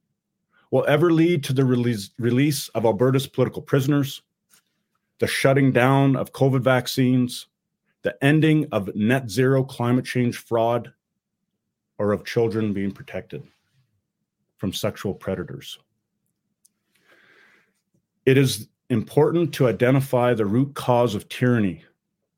will 0.71 0.85
ever 0.87 1.12
lead 1.12 1.43
to 1.43 1.52
the 1.52 1.64
release, 1.64 2.11
release 2.19 2.69
of 2.69 2.85
Alberta's 2.85 3.26
political 3.26 3.62
prisoners, 3.62 4.23
the 5.19 5.26
shutting 5.26 5.73
down 5.73 6.14
of 6.14 6.33
COVID 6.33 6.61
vaccines, 6.61 7.49
the 8.02 8.16
ending 8.23 8.69
of 8.71 8.95
net 8.95 9.31
zero 9.31 9.64
climate 9.64 10.04
change 10.04 10.37
fraud, 10.37 10.93
or 11.99 12.12
of 12.12 12.25
children 12.25 12.73
being 12.73 12.93
protected 12.93 13.43
from 14.59 14.73
sexual 14.73 15.14
predators. 15.14 15.78
It 18.26 18.37
is 18.37 18.69
important 18.90 19.54
to 19.54 19.69
identify 19.69 20.35
the 20.35 20.47
root 20.47 20.75
cause 20.75 21.14
of 21.14 21.28
tyranny, 21.28 21.85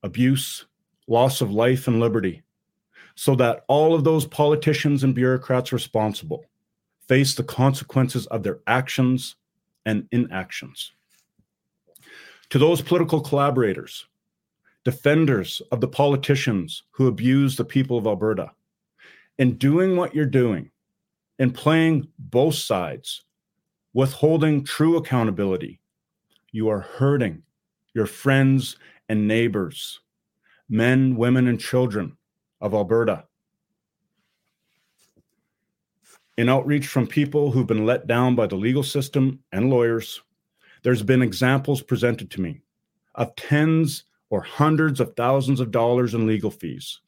abuse, 0.03 0.67
loss 1.09 1.41
of 1.41 1.51
life 1.51 1.89
and 1.89 2.01
liberty, 2.01 2.43
so 3.15 3.35
that 3.37 3.65
all 3.67 3.95
of 3.95 4.05
those 4.05 4.27
politicians 4.27 5.03
and 5.03 5.15
bureaucrats 5.15 5.73
responsible 5.73 6.45
face 7.09 7.35
the 7.35 7.45
consequences 7.45 8.27
of 8.27 8.43
their 8.43 8.61
actions 8.67 9.37
and 9.85 10.09
inactions. 10.13 10.93
To 12.51 12.59
those 12.59 12.81
political 12.81 13.21
collaborators, 13.21 14.07
defenders 14.85 15.61
of 15.73 15.81
the 15.81 15.89
politicians 15.89 16.85
who 16.91 17.09
abuse 17.09 17.57
the 17.57 17.65
people 17.65 17.99
of 17.99 18.07
Alberta, 18.07 18.51
in 19.39 19.57
doing 19.59 19.97
what 19.97 20.15
you're 20.15 20.27
doing, 20.27 20.71
in 21.39 21.51
playing 21.51 22.09
both 22.19 22.55
sides, 22.55 23.25
withholding 23.93 24.65
true 24.65 24.97
accountability, 24.97 25.81
you 26.53 26.69
are 26.69 26.81
hurting 26.81 27.43
your 27.95 28.07
friends 28.07 28.77
and 29.09 29.27
neighbors, 29.27 30.01
men, 30.69 31.17
women, 31.17 31.49
and 31.49 31.61
children 31.61 32.17
of 32.61 32.75
Alberta. 32.75 33.25
In 36.37 36.51
outreach 36.51 36.87
from 36.87 37.07
people 37.07 37.51
who've 37.51 37.67
been 37.67 37.87
let 37.87 38.07
down 38.07 38.35
by 38.35 38.47
the 38.47 38.57
legal 38.57 38.83
system 38.83 39.41
and 39.53 39.71
lawyers, 39.71 40.21
there's 40.83 41.03
been 41.03 41.23
examples 41.23 41.83
presented 41.83 42.31
to 42.33 42.41
me 42.41 42.61
of 43.15 43.35
tens 43.37 44.05
or 44.29 44.43
hundreds 44.43 45.01
of 45.01 45.17
thousands 45.17 45.61
of 45.61 45.71
dollars 45.71 46.13
in 46.13 46.27
legal 46.27 46.51
fees, 46.51 47.01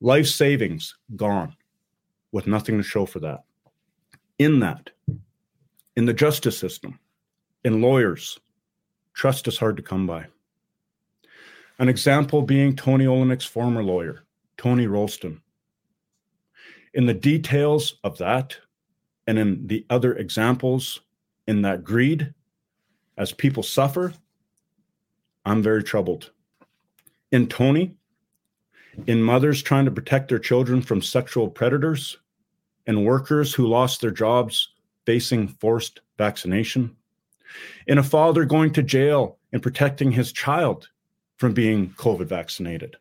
life 0.00 0.26
savings 0.26 0.96
gone 1.14 1.54
with 2.32 2.46
nothing 2.46 2.76
to 2.76 2.82
show 2.82 3.06
for 3.06 3.20
that. 3.20 3.44
In 4.38 4.58
that, 4.60 4.90
in 5.94 6.04
the 6.04 6.12
justice 6.12 6.58
system, 6.58 6.98
in 7.64 7.80
lawyers, 7.80 8.38
trust 9.14 9.46
is 9.46 9.58
hard 9.58 9.76
to 9.76 9.82
come 9.82 10.06
by. 10.06 10.26
An 11.78 11.88
example 11.88 12.42
being 12.42 12.74
Tony 12.74 13.04
Olienick's 13.04 13.44
former 13.44 13.82
lawyer, 13.82 14.24
Tony 14.56 14.86
Rolston. 14.86 15.40
In 16.96 17.04
the 17.04 17.12
details 17.12 17.98
of 18.04 18.16
that, 18.16 18.56
and 19.26 19.38
in 19.38 19.66
the 19.66 19.84
other 19.90 20.14
examples 20.16 21.02
in 21.46 21.60
that 21.60 21.84
greed, 21.84 22.32
as 23.18 23.34
people 23.34 23.62
suffer, 23.62 24.14
I'm 25.44 25.62
very 25.62 25.84
troubled. 25.84 26.30
In 27.30 27.48
Tony, 27.48 27.98
in 29.06 29.22
mothers 29.22 29.62
trying 29.62 29.84
to 29.84 29.90
protect 29.90 30.30
their 30.30 30.38
children 30.38 30.80
from 30.80 31.02
sexual 31.02 31.50
predators, 31.50 32.16
and 32.86 33.04
workers 33.04 33.52
who 33.52 33.66
lost 33.66 34.00
their 34.00 34.10
jobs 34.10 34.70
facing 35.04 35.48
forced 35.48 36.00
vaccination, 36.16 36.96
in 37.86 37.98
a 37.98 38.02
father 38.02 38.46
going 38.46 38.72
to 38.72 38.82
jail 38.82 39.36
and 39.52 39.62
protecting 39.62 40.12
his 40.12 40.32
child 40.32 40.88
from 41.36 41.52
being 41.52 41.90
COVID 41.90 42.24
vaccinated, 42.24 42.96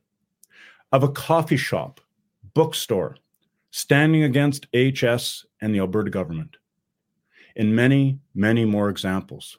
of 0.91 1.01
a 1.01 1.07
coffee 1.07 1.55
shop, 1.55 2.01
bookstore, 2.53 3.15
standing 3.75 4.24
against 4.24 4.67
HS 4.74 5.46
and 5.60 5.75
the 5.75 5.79
Alberta 5.79 6.10
government, 6.10 6.55
and 7.58 7.75
many, 7.75 8.17
many 8.34 8.63
more 8.63 8.88
examples 8.88 9.58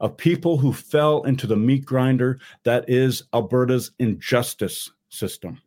of 0.00 0.16
people 0.16 0.56
who 0.58 0.72
fell 0.72 1.22
into 1.22 1.46
the 1.46 1.56
meat 1.56 1.84
grinder 1.84 2.40
that 2.64 2.84
is 2.90 3.22
Alberta's 3.32 3.92
injustice 4.00 4.90
system. 5.08 5.62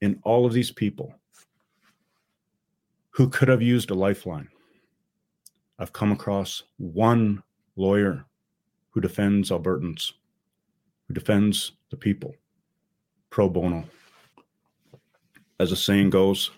In 0.00 0.18
all 0.22 0.46
of 0.46 0.54
these 0.54 0.70
people 0.70 1.14
who 3.10 3.28
could 3.28 3.48
have 3.48 3.60
used 3.60 3.90
a 3.90 3.94
lifeline, 3.94 4.48
I've 5.78 5.92
come 5.92 6.12
across 6.12 6.62
one 6.78 7.42
lawyer 7.76 8.24
who 8.88 9.02
defends 9.02 9.50
Albertans, 9.50 10.12
who 11.08 11.12
defends 11.12 11.72
the 11.90 11.98
people 11.98 12.34
pro 13.28 13.50
bono. 13.50 13.84
As 15.60 15.68
the 15.68 15.76
saying 15.76 16.08
goes, 16.08 16.52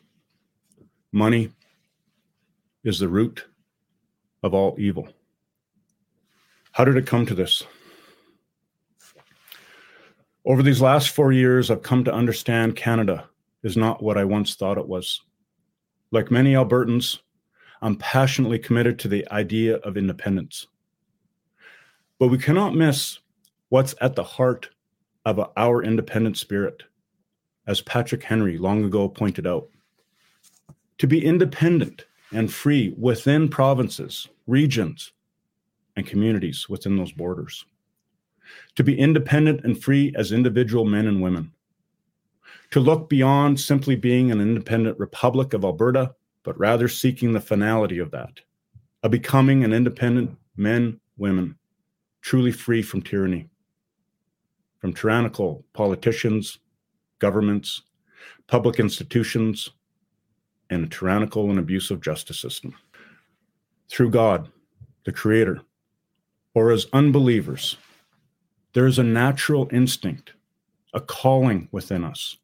money 1.11 1.51
is 2.85 3.01
the 3.01 3.09
root 3.09 3.45
of 4.45 4.55
all 4.55 4.77
evil. 4.79 5.09
How 6.71 6.85
did 6.85 6.97
it 6.97 7.05
come 7.05 7.27
to 7.27 7.35
this? 7.35 7.65
Over 10.45 10.63
these 10.63 10.81
last 10.81 11.11
four 11.11 11.33
years, 11.33 11.69
I've 11.69 11.83
come 11.83 12.05
to 12.05 12.15
understand 12.15 12.77
Canada 12.77 13.29
is 13.65 13.77
not 13.77 14.05
what 14.05 14.17
I 14.17 14.23
once 14.23 14.55
thought 14.55 14.79
it 14.79 14.87
was. 14.87 15.21
Like 16.13 16.31
many 16.31 16.53
Albertans, 16.53 17.19
I'm 17.81 17.97
passionately 17.97 18.61
committed 18.61 19.01
to 19.01 19.09
the 19.09 19.29
idea 19.33 19.79
of 19.79 19.97
independence. 19.97 20.69
But 22.21 22.29
we 22.29 22.39
cannot 22.39 22.77
miss 22.77 23.19
what's 23.69 23.97
at 24.01 24.15
the 24.15 24.23
heart 24.23 24.71
of 25.25 25.41
our 25.57 25.83
independent 25.83 26.39
spirit, 26.39 26.85
as 27.67 27.81
Patrick 27.81 28.23
Henry 28.23 28.59
long 28.59 28.85
ago 28.85 29.09
pointed 29.09 29.47
out. 29.47 29.69
To 30.99 31.07
be 31.07 31.25
independent 31.25 32.07
and 32.33 32.53
free 32.53 32.95
within 32.99 33.49
provinces, 33.49 34.29
regions, 34.47 35.13
and 35.97 36.07
communities 36.07 36.69
within 36.69 36.97
those 36.97 37.13
borders. 37.13 37.65
To 38.77 38.85
be 38.85 38.99
independent 38.99 39.65
and 39.65 39.81
free 39.83 40.13
as 40.17 40.33
individual 40.33 40.85
men 40.85 41.07
and 41.07 41.23
women. 41.23 41.53
To 42.71 42.81
look 42.81 43.09
beyond 43.09 43.61
simply 43.61 43.97
being 43.97 44.31
an 44.31 44.41
independent 44.41 44.99
Republic 44.99 45.53
of 45.53 45.65
Alberta, 45.65 46.15
but 46.43 46.59
rather 46.59 46.89
seeking 46.89 47.33
the 47.33 47.41
finality 47.41 47.99
of 47.99 48.11
that, 48.11 48.41
of 49.03 49.11
becoming 49.11 49.63
an 49.63 49.73
independent 49.73 50.37
men, 50.57 50.99
women, 51.17 51.57
truly 52.23 52.53
free 52.53 52.83
from 52.83 53.03
tyranny, 53.03 53.49
from 54.79 54.93
tyrannical 54.93 55.65
politicians, 55.73 56.59
governments, 57.23 57.83
public 58.49 58.81
institutions, 58.81 59.71
and 60.71 60.85
a 60.85 60.89
tyrannical 60.89 61.51
and 61.51 61.59
abusive 61.61 62.01
justice 62.01 62.41
system. 62.41 62.75
Through 63.89 64.11
God, 64.11 64.51
the 65.05 65.13
Creator, 65.13 65.61
or 66.53 66.73
as 66.73 66.87
unbelievers, 66.93 67.77
there 68.73 68.87
is 68.89 68.99
a 68.99 69.05
natural 69.05 69.69
instinct, 69.71 70.33
a 70.93 71.01
calling 71.01 71.69
within 71.71 72.03
us. 72.03 72.39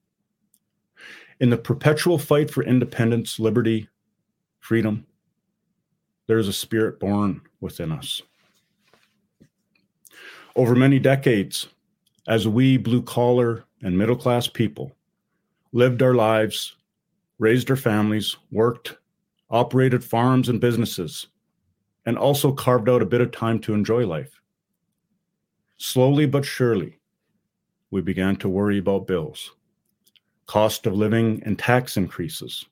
In 1.40 1.50
the 1.50 1.58
perpetual 1.58 2.16
fight 2.16 2.48
for 2.48 2.62
independence, 2.62 3.40
liberty, 3.40 3.88
freedom, 4.60 5.06
there 6.28 6.38
is 6.38 6.46
a 6.46 6.52
spirit 6.52 7.00
born 7.00 7.40
within 7.60 7.90
us. 7.90 8.22
Over 10.54 10.76
many 10.76 11.00
decades, 11.00 11.66
as 12.28 12.46
we 12.46 12.76
blue 12.76 13.02
collar 13.02 13.64
and 13.82 13.96
middle 13.96 14.16
class 14.16 14.46
people 14.46 14.92
lived 15.72 16.02
our 16.02 16.14
lives, 16.14 16.76
raised 17.38 17.70
our 17.70 17.76
families, 17.76 18.36
worked, 18.50 18.96
operated 19.50 20.02
farms 20.02 20.48
and 20.48 20.60
businesses, 20.60 21.28
and 22.06 22.18
also 22.18 22.52
carved 22.52 22.88
out 22.88 23.02
a 23.02 23.06
bit 23.06 23.20
of 23.20 23.30
time 23.30 23.58
to 23.60 23.74
enjoy 23.74 24.06
life. 24.06 24.40
Slowly 25.76 26.26
but 26.26 26.44
surely, 26.44 26.98
we 27.90 28.00
began 28.02 28.36
to 28.36 28.48
worry 28.48 28.78
about 28.78 29.06
bills, 29.06 29.52
cost 30.46 30.86
of 30.86 30.94
living, 30.94 31.42
and 31.44 31.58
tax 31.58 31.96
increases. 31.96 32.64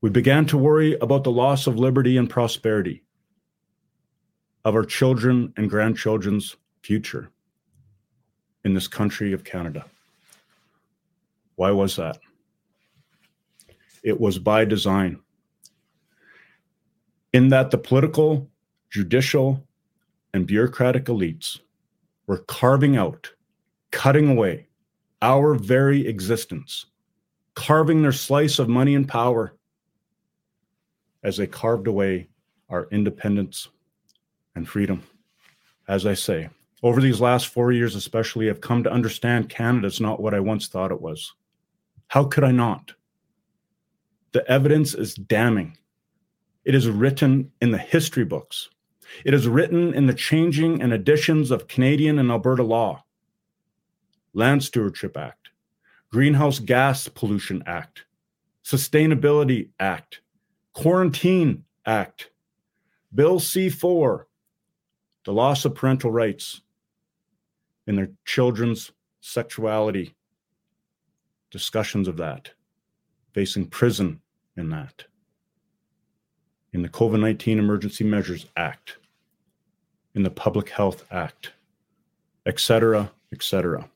We 0.00 0.10
began 0.10 0.46
to 0.46 0.58
worry 0.58 0.96
about 1.00 1.24
the 1.24 1.32
loss 1.32 1.66
of 1.66 1.78
liberty 1.78 2.16
and 2.16 2.30
prosperity, 2.30 3.02
of 4.64 4.74
our 4.74 4.84
children 4.84 5.52
and 5.56 5.68
grandchildren's 5.68 6.56
future 6.82 7.30
in 8.64 8.74
this 8.74 8.86
country 8.86 9.32
of 9.32 9.44
Canada. 9.44 9.84
Why 11.58 11.72
was 11.72 11.96
that? 11.96 12.18
It 14.04 14.20
was 14.20 14.38
by 14.38 14.64
design. 14.64 15.18
In 17.32 17.48
that 17.48 17.72
the 17.72 17.78
political 17.78 18.48
judicial, 18.90 19.66
and 20.32 20.46
bureaucratic 20.46 21.06
elites 21.06 21.58
were 22.28 22.44
carving 22.46 22.96
out, 22.96 23.32
cutting 23.90 24.30
away 24.30 24.68
our 25.20 25.54
very 25.54 26.06
existence, 26.06 26.86
carving 27.56 28.02
their 28.02 28.12
slice 28.12 28.60
of 28.60 28.68
money 28.68 28.94
and 28.94 29.08
power 29.08 29.56
as 31.24 31.38
they 31.38 31.48
carved 31.48 31.88
away 31.88 32.28
our 32.70 32.86
independence 32.92 33.66
and 34.54 34.68
freedom. 34.68 35.02
As 35.88 36.06
I 36.06 36.14
say, 36.14 36.50
over 36.84 37.00
these 37.00 37.20
last 37.20 37.48
four 37.48 37.72
years, 37.72 37.96
especially, 37.96 38.48
I've 38.48 38.60
come 38.60 38.84
to 38.84 38.92
understand 38.92 39.48
Canada 39.48 39.88
is 39.88 40.00
not 40.00 40.20
what 40.20 40.34
I 40.34 40.38
once 40.38 40.68
thought 40.68 40.92
it 40.92 41.02
was. 41.02 41.34
How 42.08 42.24
could 42.24 42.44
I 42.44 42.52
not? 42.52 42.92
The 44.32 44.48
evidence 44.50 44.94
is 44.94 45.14
damning. 45.14 45.76
It 46.64 46.74
is 46.74 46.88
written 46.88 47.52
in 47.60 47.70
the 47.70 47.78
history 47.78 48.24
books. 48.24 48.70
It 49.24 49.34
is 49.34 49.48
written 49.48 49.94
in 49.94 50.06
the 50.06 50.14
changing 50.14 50.82
and 50.82 50.92
additions 50.92 51.50
of 51.50 51.68
Canadian 51.68 52.18
and 52.18 52.30
Alberta 52.30 52.62
law, 52.62 53.04
Land 54.34 54.62
Stewardship 54.64 55.16
Act, 55.16 55.50
Greenhouse 56.10 56.58
Gas 56.58 57.08
Pollution 57.08 57.62
Act, 57.66 58.04
Sustainability 58.64 59.70
Act, 59.80 60.20
Quarantine 60.74 61.64
Act, 61.86 62.30
Bill 63.14 63.40
C 63.40 63.70
4, 63.70 64.26
the 65.24 65.32
loss 65.32 65.64
of 65.64 65.74
parental 65.74 66.10
rights 66.10 66.62
in 67.86 67.96
their 67.96 68.10
children's 68.26 68.92
sexuality, 69.20 70.14
discussions 71.50 72.08
of 72.08 72.16
that, 72.16 72.50
facing 73.32 73.66
prison 73.66 74.20
in 74.56 74.70
that 74.70 75.04
in 76.72 76.82
the 76.82 76.88
COVID 76.88 77.20
19 77.20 77.58
Emergency 77.58 78.04
Measures 78.04 78.46
Act, 78.56 78.98
in 80.14 80.22
the 80.22 80.30
Public 80.30 80.68
Health 80.68 81.04
Act, 81.10 81.52
etc., 82.46 83.10
etc. 83.32 83.88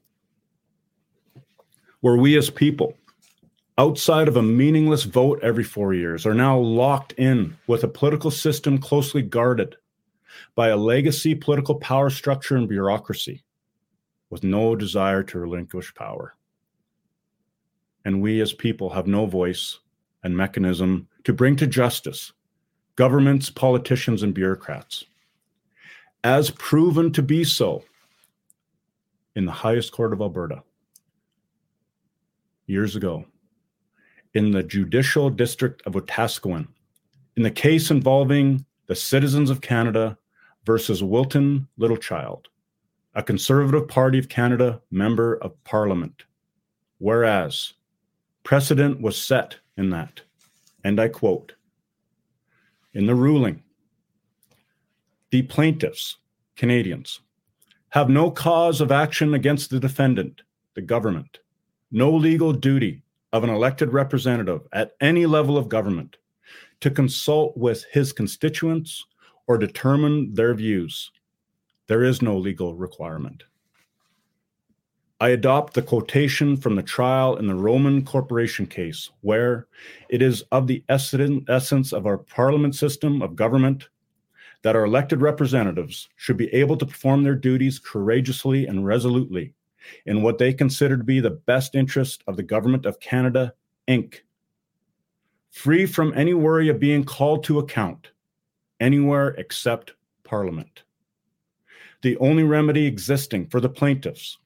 Where 2.01 2.17
we 2.17 2.37
as 2.37 2.51
people, 2.51 2.95
outside 3.79 4.29
of 4.29 4.37
a 4.37 4.43
meaningless 4.43 5.05
vote 5.05 5.41
every 5.43 5.65
four 5.65 5.95
years, 5.95 6.27
are 6.27 6.35
now 6.35 6.59
locked 6.59 7.13
in 7.13 7.57
with 7.67 7.85
a 7.85 7.89
political 7.89 8.31
system 8.31 8.79
closely 8.79 9.23
guarded 9.23 9.77
by 10.55 10.69
a 10.69 10.77
legacy 10.77 11.35
political 11.35 11.75
power 11.77 12.11
structure 12.11 12.57
and 12.57 12.69
bureaucracy 12.69 13.45
with 14.31 14.43
no 14.43 14.75
desire 14.75 15.23
to 15.23 15.39
relinquish 15.39 15.95
power. 15.95 16.35
And 18.05 18.21
we 18.21 18.41
as 18.41 18.53
people 18.53 18.91
have 18.91 19.07
no 19.07 19.27
voice 19.27 19.79
and 20.23 20.37
mechanism 20.37 21.09
to 21.25 21.33
bring 21.33 21.57
to 21.57 21.67
justice 21.67 22.33
governments, 22.97 23.49
politicians, 23.49 24.23
and 24.23 24.35
bureaucrats, 24.35 25.05
as 26.25 26.51
proven 26.51 27.11
to 27.13 27.23
be 27.23 27.43
so 27.43 27.83
in 29.35 29.47
the 29.47 29.53
highest 29.53 29.93
court 29.93 30.13
of 30.13 30.21
Alberta 30.21 30.63
years 32.67 32.97
ago, 32.97 33.25
in 34.35 34.51
the 34.51 34.63
judicial 34.63 35.31
district 35.31 35.83
of 35.87 35.95
Wetaskiwin, 35.95 36.67
in 37.37 37.43
the 37.43 37.51
case 37.51 37.91
involving 37.91 38.65
the 38.87 38.95
citizens 38.95 39.51
of 39.51 39.61
Canada 39.61 40.19
versus 40.65 41.03
Wilton 41.03 41.67
Littlechild, 41.79 42.45
a 43.15 43.23
Conservative 43.23 43.89
Party 43.89 44.19
of 44.19 44.29
Canada 44.29 44.81
member 44.91 45.37
of 45.37 45.63
Parliament. 45.65 46.25
Whereas 46.99 47.73
precedent 48.43 49.01
was 49.01 49.17
set 49.17 49.57
in 49.77 49.91
that, 49.91 50.21
and 50.85 51.01
I 51.01 51.09
quote, 51.09 51.53
in 52.95 53.07
the 53.07 53.15
ruling, 53.15 53.63
the 55.31 55.43
plaintiffs, 55.43 56.19
Canadians, 56.57 57.21
have 57.91 58.09
no 58.09 58.31
cause 58.31 58.81
of 58.81 58.93
action 58.93 59.35
against 59.35 59.71
the 59.71 59.81
defendant, 59.81 60.43
the 60.75 60.83
government, 60.83 61.39
no 61.91 62.11
legal 62.11 62.53
duty 62.53 63.03
of 63.33 63.45
an 63.45 63.51
elected 63.51 63.93
representative 63.93 64.61
at 64.73 64.93
any 65.01 65.25
level 65.27 65.57
of 65.57 65.69
government 65.69 66.17
to 66.81 66.91
consult 66.91 67.57
with 67.57 67.85
his 67.93 68.13
constituents 68.13 69.07
or 69.47 69.57
determine 69.57 70.35
their 70.35 70.55
views. 70.55 71.11
There 71.87 72.05
is 72.05 72.23
no 72.23 72.37
legal 72.37 72.75
requirement. 72.75 73.45
I 75.23 75.29
adopt 75.29 75.75
the 75.75 75.83
quotation 75.83 76.57
from 76.57 76.75
the 76.75 76.83
trial 76.83 77.37
in 77.37 77.47
the 77.47 77.55
Roman 77.55 78.05
Corporation 78.05 78.67
case, 78.67 79.09
where 79.21 79.69
it 80.09 80.21
is 80.21 80.43
of 80.51 80.67
the 80.67 80.83
essence 80.89 81.93
of 81.93 82.07
our 82.07 82.19
parliament 82.19 82.75
system 82.75 83.23
of 83.23 83.37
government 83.37 83.89
that 84.63 84.75
our 84.75 84.85
elected 84.85 85.21
representatives 85.21 86.09
should 86.17 86.37
be 86.37 86.53
able 86.53 86.77
to 86.77 86.87
perform 86.87 87.23
their 87.23 87.37
duties 87.37 87.79
courageously 87.79 88.67
and 88.67 88.85
resolutely 88.85 89.55
in 90.07 90.23
what 90.23 90.39
they 90.39 90.53
consider 90.53 90.97
to 90.97 91.05
be 91.05 91.21
the 91.21 91.31
best 91.31 91.77
interest 91.77 92.25
of 92.27 92.37
the 92.37 92.43
Government 92.43 92.85
of 92.85 92.99
Canada, 92.99 93.55
Inc., 93.87 94.23
free 95.53 95.87
from 95.87 96.13
any 96.17 96.35
worry 96.35 96.69
of 96.69 96.81
being 96.81 97.05
called 97.05 97.45
to 97.45 97.61
account 97.61 98.11
anywhere 98.81 99.29
except 99.39 99.93
Parliament. 100.25 100.83
The 102.03 102.17
only 102.17 102.43
remedy 102.43 102.87
existing 102.87 103.47
for 103.51 103.61
the 103.61 103.69
plaintiffs, 103.69 104.39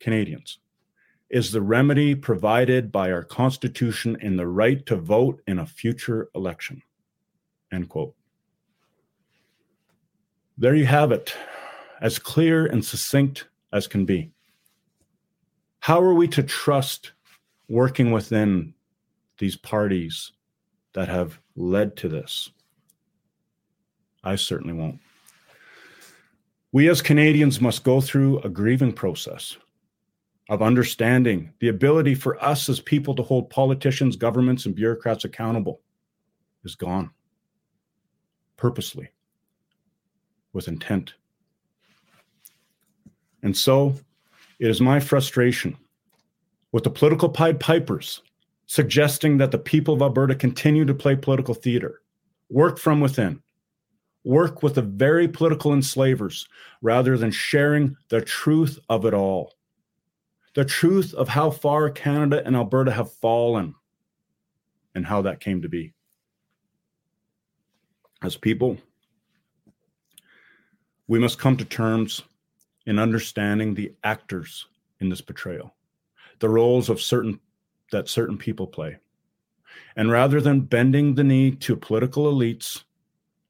Canadians, 0.00 0.58
is 1.30 1.50
the 1.50 1.60
remedy 1.60 2.14
provided 2.14 2.92
by 2.92 3.10
our 3.10 3.24
Constitution 3.24 4.16
in 4.20 4.36
the 4.36 4.46
right 4.46 4.84
to 4.86 4.96
vote 4.96 5.42
in 5.46 5.58
a 5.58 5.66
future 5.66 6.28
election. 6.34 6.80
End 7.72 7.88
quote. 7.88 8.14
There 10.58 10.74
you 10.74 10.86
have 10.86 11.12
it, 11.12 11.34
as 12.00 12.18
clear 12.18 12.66
and 12.66 12.84
succinct 12.84 13.48
as 13.72 13.86
can 13.86 14.04
be. 14.04 14.30
How 15.80 16.00
are 16.00 16.14
we 16.14 16.28
to 16.28 16.42
trust 16.42 17.12
working 17.68 18.10
within 18.10 18.74
these 19.38 19.56
parties 19.56 20.32
that 20.94 21.08
have 21.08 21.38
led 21.56 21.96
to 21.98 22.08
this? 22.08 22.50
I 24.24 24.36
certainly 24.36 24.72
won't. 24.72 25.00
We 26.72 26.88
as 26.88 27.02
Canadians 27.02 27.60
must 27.60 27.84
go 27.84 28.00
through 28.00 28.40
a 28.40 28.48
grieving 28.48 28.92
process 28.92 29.56
of 30.48 30.62
understanding 30.62 31.52
the 31.60 31.68
ability 31.68 32.14
for 32.14 32.42
us 32.42 32.68
as 32.68 32.80
people 32.80 33.14
to 33.14 33.22
hold 33.22 33.50
politicians, 33.50 34.16
governments, 34.16 34.66
and 34.66 34.74
bureaucrats 34.74 35.24
accountable 35.24 35.80
is 36.64 36.74
gone 36.74 37.10
purposely 38.56 39.08
with 40.52 40.68
intent. 40.68 41.14
And 43.42 43.56
so 43.56 43.94
it 44.58 44.70
is 44.70 44.80
my 44.80 45.00
frustration 45.00 45.76
with 46.72 46.84
the 46.84 46.90
political 46.90 47.28
Pied 47.28 47.60
Pipers 47.60 48.22
suggesting 48.66 49.38
that 49.38 49.50
the 49.50 49.58
people 49.58 49.94
of 49.94 50.02
Alberta 50.02 50.34
continue 50.34 50.84
to 50.84 50.94
play 50.94 51.14
political 51.14 51.54
theater, 51.54 52.02
work 52.50 52.78
from 52.78 53.00
within, 53.00 53.40
work 54.24 54.62
with 54.62 54.74
the 54.74 54.82
very 54.82 55.28
political 55.28 55.72
enslavers 55.72 56.48
rather 56.82 57.16
than 57.16 57.30
sharing 57.30 57.96
the 58.08 58.20
truth 58.20 58.78
of 58.88 59.04
it 59.04 59.14
all. 59.14 59.54
The 60.56 60.64
truth 60.64 61.12
of 61.12 61.28
how 61.28 61.50
far 61.50 61.90
Canada 61.90 62.42
and 62.46 62.56
Alberta 62.56 62.90
have 62.90 63.12
fallen 63.12 63.74
and 64.94 65.04
how 65.04 65.20
that 65.20 65.38
came 65.38 65.60
to 65.60 65.68
be. 65.68 65.92
As 68.22 68.36
people, 68.36 68.78
we 71.08 71.18
must 71.18 71.38
come 71.38 71.58
to 71.58 71.64
terms 71.66 72.22
in 72.86 72.98
understanding 72.98 73.74
the 73.74 73.92
actors 74.02 74.64
in 75.00 75.10
this 75.10 75.20
betrayal, 75.20 75.74
the 76.38 76.48
roles 76.48 76.88
of 76.88 77.02
certain 77.02 77.38
that 77.92 78.08
certain 78.08 78.38
people 78.38 78.66
play. 78.66 78.96
And 79.94 80.10
rather 80.10 80.40
than 80.40 80.62
bending 80.62 81.14
the 81.14 81.24
knee 81.24 81.50
to 81.50 81.76
political 81.76 82.32
elites, 82.32 82.82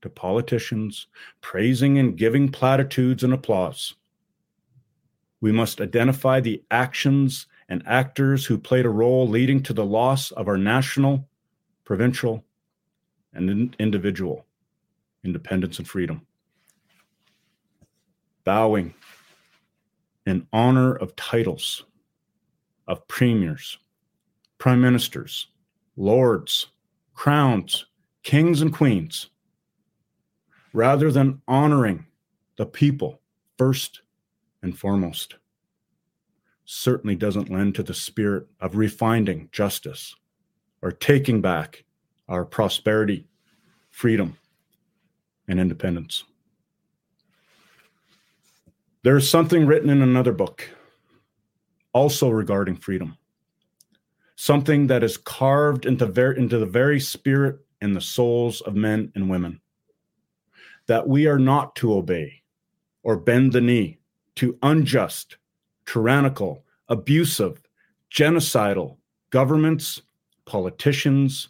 to 0.03 0.11
politicians, 0.11 1.07
praising 1.41 1.99
and 1.99 2.19
giving 2.19 2.49
platitudes 2.49 3.23
and 3.23 3.33
applause, 3.33 3.95
we 5.41 5.53
must 5.53 5.81
identify 5.81 6.41
the 6.41 6.63
actions 6.71 7.47
and 7.69 7.83
actors 7.87 8.47
who 8.47 8.59
played 8.59 8.87
a 8.87 8.91
role 8.91 9.29
leading 9.29 9.63
to 9.63 9.73
the 9.73 9.85
loss 9.85 10.31
of 10.33 10.49
our 10.49 10.57
national, 10.57 11.29
provincial, 11.85 12.45
and 13.33 13.75
individual 13.79 14.47
independence 15.25 15.79
and 15.79 15.89
freedom. 15.89 16.27
Bowing 18.45 18.95
in 20.25 20.47
honor 20.53 20.95
of 20.95 21.15
titles 21.17 21.85
of 22.89 23.07
premiers, 23.09 23.79
prime 24.59 24.81
ministers, 24.81 25.49
lords, 25.97 26.69
crowns, 27.15 27.87
kings, 28.23 28.63
and 28.63 28.73
queens, 28.73 29.31
rather 30.73 31.11
than 31.11 31.43
honoring 31.49 32.07
the 32.57 32.67
people 32.67 33.21
first 33.59 34.03
and 34.63 34.79
foremost, 34.79 35.37
certainly 36.65 37.15
doesn't 37.15 37.51
lend 37.51 37.75
to 37.75 37.83
the 37.83 37.95
spirit 37.95 38.47
of 38.61 38.73
refinding 38.73 39.51
justice 39.53 40.15
or 40.83 40.91
taking 40.91 41.41
back 41.41 41.85
our 42.29 42.45
prosperity, 42.45 43.27
freedom, 43.91 44.37
and 45.49 45.61
independence. 45.61 46.25
There 49.05 49.17
is 49.17 49.31
something 49.31 49.67
written 49.67 49.89
in 49.89 50.03
another 50.03 50.33
book, 50.33 50.69
also 51.93 52.29
regarding 52.29 52.77
freedom, 52.77 53.17
something 54.35 54.89
that 54.89 55.05
is 55.05 55.17
carved 55.17 55.87
into, 55.87 56.07
ver- 56.07 56.33
into 56.33 56.59
the 56.59 56.67
very 56.67 56.99
spirit 56.99 57.61
and 57.81 57.95
the 57.95 58.01
souls 58.01 58.61
of 58.63 58.75
men 58.75 59.13
and 59.15 59.31
women, 59.31 59.61
that 60.89 61.07
we 61.07 61.29
are 61.29 61.39
not 61.39 61.77
to 61.77 61.95
obey 61.95 62.43
or 63.05 63.17
bend 63.17 63.53
the 63.53 63.61
knee 63.61 64.01
to 64.37 64.59
unjust, 64.63 65.37
tyrannical, 65.87 66.65
abusive, 66.89 67.63
genocidal 68.11 68.97
governments, 69.31 70.03
politicians, 70.45 71.49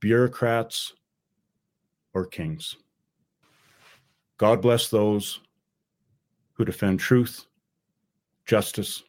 bureaucrats, 0.00 0.92
or 2.14 2.26
kings. 2.26 2.76
God 4.38 4.60
bless 4.60 4.88
those 4.88 5.40
who 6.54 6.64
defend 6.64 7.00
truth, 7.00 7.46
justice, 8.46 9.02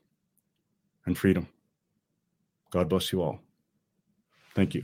and 1.06 1.18
freedom. 1.18 1.48
God 2.72 2.90
bless 2.90 3.12
you 3.12 3.22
all. 3.22 3.40
Thank 4.54 4.76
you. 4.76 4.84